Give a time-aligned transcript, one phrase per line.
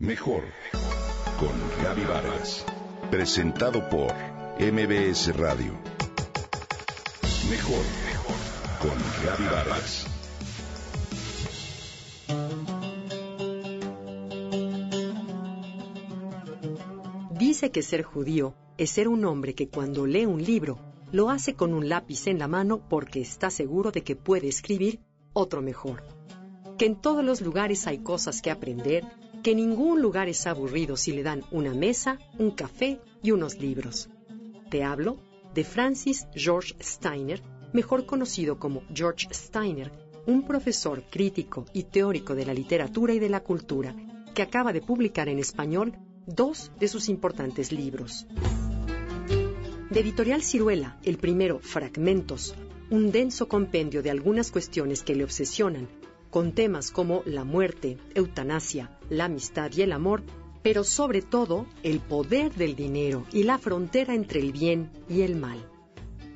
[0.00, 0.44] Mejor
[1.40, 2.64] con Gaby Vargas.
[3.10, 4.14] Presentado por
[4.60, 5.72] MBS Radio.
[7.50, 7.84] Mejor
[8.80, 10.06] con Gaby Vargas.
[17.36, 20.78] Dice que ser judío es ser un hombre que cuando lee un libro
[21.10, 25.00] lo hace con un lápiz en la mano porque está seguro de que puede escribir
[25.32, 26.04] otro mejor.
[26.78, 29.04] Que en todos los lugares hay cosas que aprender,
[29.42, 34.08] que ningún lugar es aburrido si le dan una mesa, un café y unos libros.
[34.70, 35.18] Te hablo
[35.54, 39.90] de Francis George Steiner, mejor conocido como George Steiner,
[40.26, 43.94] un profesor crítico y teórico de la literatura y de la cultura,
[44.34, 45.94] que acaba de publicar en español
[46.26, 48.26] dos de sus importantes libros.
[49.90, 52.54] De Editorial Ciruela, el primero, Fragmentos,
[52.90, 55.88] un denso compendio de algunas cuestiones que le obsesionan,
[56.30, 60.22] con temas como la muerte, eutanasia, la amistad y el amor,
[60.62, 65.36] pero sobre todo el poder del dinero y la frontera entre el bien y el
[65.36, 65.64] mal.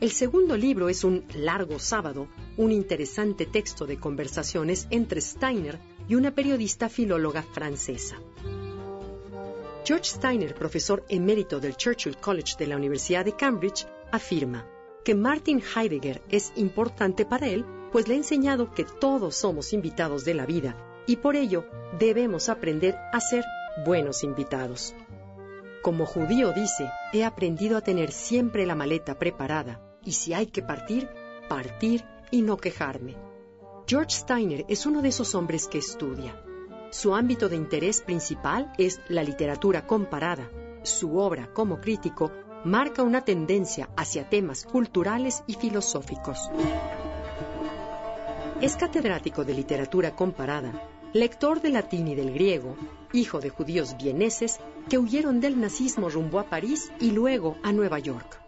[0.00, 6.14] El segundo libro es un largo sábado, un interesante texto de conversaciones entre Steiner y
[6.14, 8.16] una periodista filóloga francesa.
[9.84, 14.66] George Steiner, profesor emérito del Churchill College de la Universidad de Cambridge, afirma
[15.04, 20.24] que Martin Heidegger es importante para él, pues le ha enseñado que todos somos invitados
[20.24, 21.64] de la vida y por ello
[21.98, 23.44] debemos aprender a ser
[23.84, 24.94] buenos invitados.
[25.82, 30.62] Como judío dice, he aprendido a tener siempre la maleta preparada y si hay que
[30.62, 31.08] partir,
[31.48, 33.16] partir y no quejarme.
[33.86, 36.42] George Steiner es uno de esos hombres que estudia.
[36.90, 40.50] Su ámbito de interés principal es la literatura comparada.
[40.82, 42.30] Su obra como crítico
[42.64, 46.50] marca una tendencia hacia temas culturales y filosóficos.
[48.60, 50.72] Es catedrático de literatura comparada,
[51.12, 52.76] lector de latín y del griego,
[53.12, 57.98] hijo de judíos vieneses que huyeron del nazismo rumbo a París y luego a Nueva
[57.98, 58.40] York.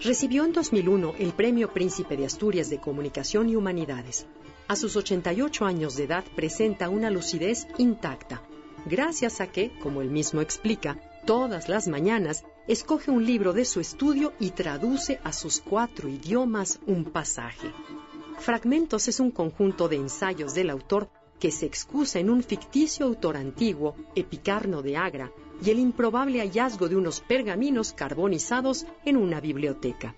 [0.00, 4.26] Recibió en 2001 el Premio Príncipe de Asturias de Comunicación y Humanidades.
[4.68, 8.42] A sus 88 años de edad presenta una lucidez intacta,
[8.86, 13.80] gracias a que, como él mismo explica, todas las mañanas escoge un libro de su
[13.80, 17.70] estudio y traduce a sus cuatro idiomas un pasaje.
[18.38, 23.36] Fragmentos es un conjunto de ensayos del autor que se excusa en un ficticio autor
[23.36, 25.30] antiguo, Epicarno de Agra,
[25.62, 30.14] y el improbable hallazgo de unos pergaminos carbonizados en una biblioteca.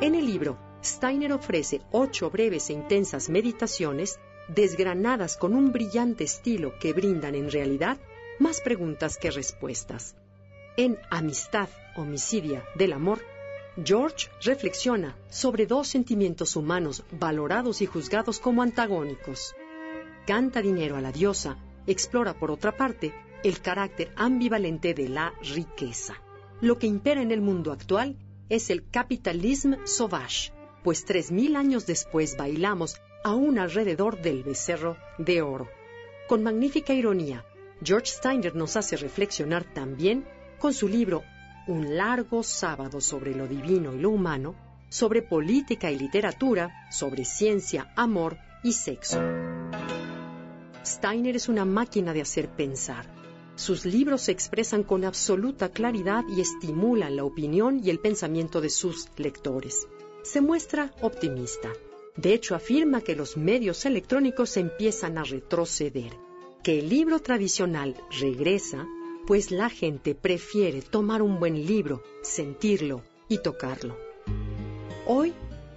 [0.00, 6.72] En el libro, Steiner ofrece ocho breves e intensas meditaciones desgranadas con un brillante estilo
[6.78, 7.98] que brindan en realidad
[8.38, 10.16] más preguntas que respuestas.
[10.76, 13.20] En Amistad, Homicidia del Amor,
[13.82, 19.54] George reflexiona sobre dos sentimientos humanos valorados y juzgados como antagónicos.
[20.26, 26.14] Canta dinero a la diosa, explora por otra parte el carácter ambivalente de la riqueza.
[26.60, 28.16] Lo que impera en el mundo actual
[28.48, 30.52] es el capitalismo sauvage,
[30.84, 35.68] pues tres mil años después bailamos aún alrededor del becerro de oro.
[36.28, 37.44] Con magnífica ironía,
[37.82, 40.26] George Steiner nos hace reflexionar también
[40.60, 41.24] con su libro
[41.66, 44.54] Un largo sábado sobre lo divino y lo humano,
[44.90, 49.20] sobre política y literatura, sobre ciencia, amor y sexo.
[50.84, 53.06] Steiner es una máquina de hacer pensar.
[53.54, 58.70] Sus libros se expresan con absoluta claridad y estimulan la opinión y el pensamiento de
[58.70, 59.86] sus lectores.
[60.22, 61.70] Se muestra optimista.
[62.16, 66.12] De hecho, afirma que los medios electrónicos empiezan a retroceder,
[66.62, 68.86] que el libro tradicional regresa,
[69.26, 73.96] pues la gente prefiere tomar un buen libro, sentirlo y tocarlo.
[75.06, 75.32] Hoy,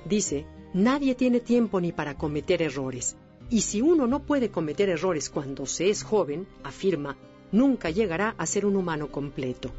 [0.06, 3.16] dice, nadie tiene tiempo ni para cometer errores,
[3.50, 7.18] y si uno no puede cometer errores cuando se es joven, afirma,
[7.52, 9.72] nunca llegará a ser un humano completo.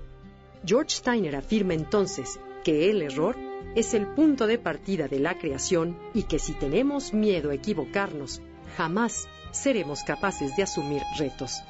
[0.65, 3.37] George Steiner afirma entonces que el error
[3.75, 8.41] es el punto de partida de la creación y que si tenemos miedo a equivocarnos,
[8.77, 11.63] jamás seremos capaces de asumir retos.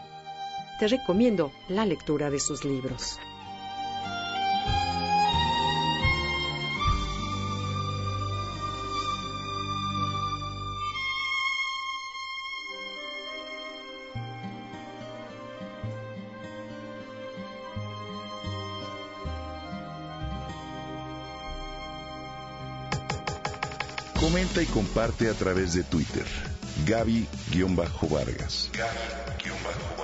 [0.79, 3.19] Te recomiendo la lectura de sus libros.
[24.19, 26.25] Comenta y comparte a través de Twitter.
[26.87, 28.71] Gaby-Vargas.
[28.73, 30.04] Gaby-Vargas.